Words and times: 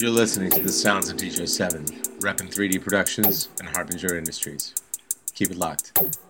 You're 0.00 0.10
listening 0.10 0.50
to 0.52 0.62
the 0.62 0.68
sounds 0.68 1.10
of 1.10 1.16
DJ 1.16 1.48
7, 1.48 1.84
Reppin 2.20 2.54
3D 2.54 2.80
Productions 2.80 3.48
and 3.58 3.68
Harbinger 3.68 4.16
Industries. 4.16 4.72
Keep 5.34 5.50
it 5.50 5.56
locked. 5.56 6.27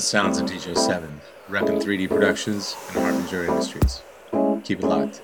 The 0.00 0.06
sounds 0.06 0.38
of 0.38 0.48
DJ 0.48 0.74
7, 0.74 1.20
Reppin 1.50 1.78
3D 1.78 2.08
Productions 2.08 2.74
and 2.94 3.04
Harbinger 3.04 3.44
Industries. 3.44 4.00
Keep 4.64 4.78
it 4.80 4.86
locked. 4.86 5.20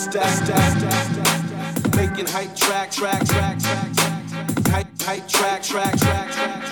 stack, 0.00 0.46
stack, 0.46 0.78
stack, 0.78 1.96
making 1.96 2.26
hype 2.26 2.56
track, 2.56 2.90
track, 2.90 3.22
track, 3.26 3.58
track, 3.58 3.88
hype, 4.68 5.02
hype 5.02 5.28
track, 5.28 5.62
track, 5.62 5.98
track, 5.98 6.30
track. 6.30 6.64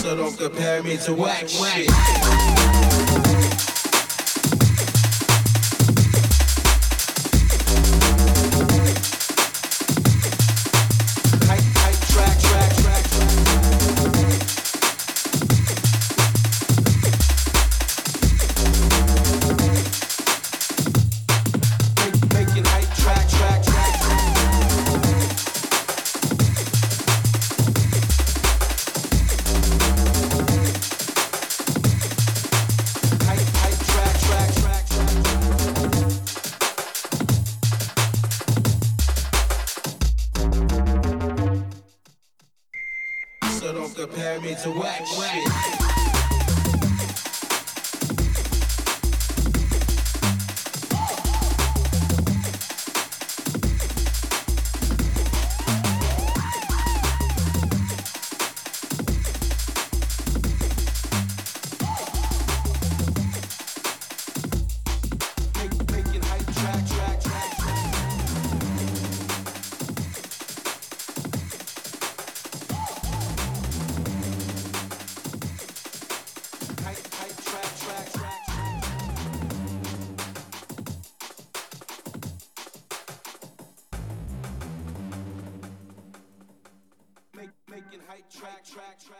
So 0.00 0.16
don't 0.16 0.36
compare 0.36 0.82
me 0.82 0.96
to 0.96 1.14
whack 1.14 1.48
shit. 1.48 3.41